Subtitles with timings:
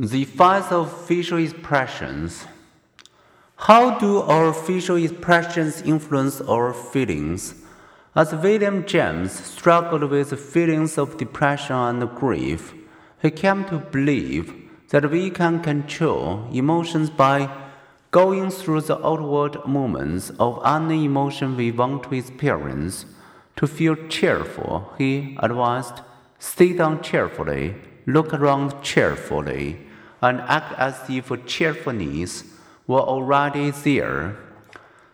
[0.00, 2.46] The effects of facial expressions.
[3.56, 7.56] How do our facial expressions influence our feelings?
[8.14, 12.74] As William James struggled with feelings of depression and grief,
[13.20, 14.54] he came to believe
[14.90, 17.50] that we can control emotions by
[18.12, 23.04] going through the outward movements of any emotion we want to experience.
[23.56, 26.02] To feel cheerful, he advised,
[26.38, 27.74] sit down cheerfully,
[28.06, 29.86] look around cheerfully
[30.20, 32.44] and act as if cheerfulness
[32.86, 34.36] were already there.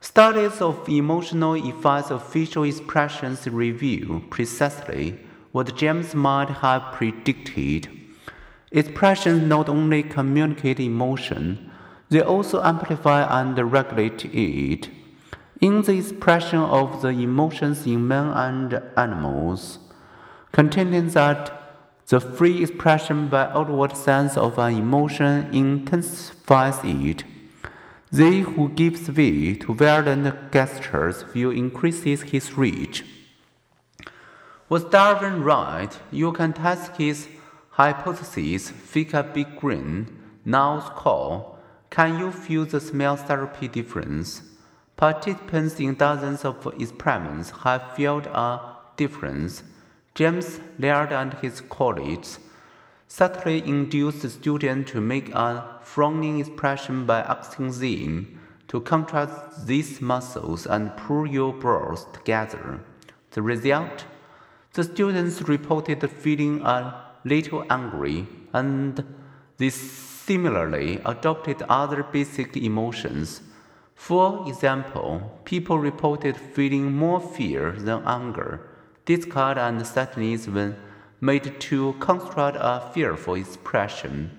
[0.00, 5.18] Studies of emotional effects of facial expressions reveal precisely
[5.52, 7.88] what James might have predicted.
[8.70, 11.70] Expressions not only communicate emotion,
[12.10, 14.88] they also amplify and regulate it.
[15.60, 19.78] In the expression of the emotions in men and animals,
[20.52, 21.67] containing that
[22.08, 27.22] the free expression by outward sense of an emotion intensifies it.
[28.10, 33.04] They who gives way to violent gestures will increase his reach.
[34.70, 35.98] Was Darwin right?
[36.10, 37.28] You can test his
[37.70, 40.08] hypothesis, fake a big grin,
[40.46, 41.58] nose call.
[41.90, 44.42] Can you feel the smell therapy difference?
[44.96, 48.60] Participants in dozens of experiments have felt a
[48.96, 49.62] difference.
[50.18, 52.40] James Laird and his colleagues
[53.06, 60.00] subtly induced the student to make a frowning expression by asking them to contract these
[60.00, 62.80] muscles and pull your brows together.
[63.30, 64.06] The result?
[64.72, 69.04] The students reported feeling a little angry, and
[69.58, 73.40] they similarly adopted other basic emotions.
[73.94, 78.67] For example, people reported feeling more fear than anger
[79.08, 79.80] discard and
[80.54, 80.76] when
[81.18, 84.30] made to construct a fearful expression.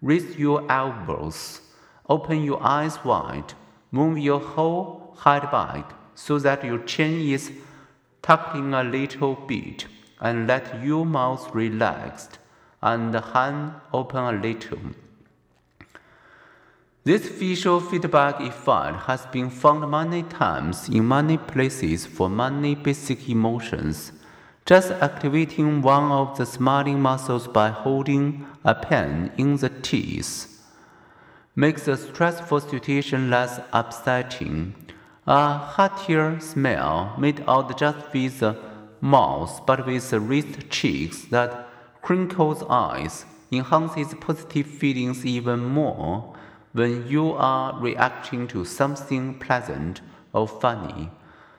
[0.00, 1.60] Raise your elbows,
[2.08, 3.52] open your eyes wide,
[3.90, 7.52] move your whole head back so that your chin is
[8.22, 9.86] tucked in a little bit,
[10.20, 12.30] and let your mouth relax
[12.80, 14.80] and the hand open a little.
[17.06, 23.28] This facial feedback effect has been found many times in many places for many basic
[23.28, 24.10] emotions.
[24.64, 30.60] Just activating one of the smiling muscles by holding a pen in the teeth
[31.54, 34.74] makes the stressful situation less upsetting.
[35.28, 38.56] A heartier smile made out just with the
[39.00, 41.68] mouth but with raised cheeks that
[42.02, 46.32] crinkles eyes enhances positive feelings even more
[46.72, 50.00] when you are reacting to something pleasant
[50.32, 51.10] or funny.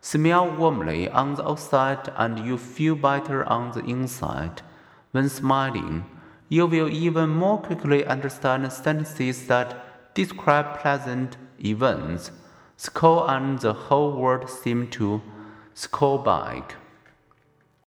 [0.00, 4.62] Smile warmly on the outside and you feel better on the inside.
[5.12, 6.04] When smiling,
[6.48, 12.30] you will even more quickly understand sentences that describe pleasant events.
[12.76, 15.22] School and the whole world seem to
[15.74, 16.74] score back.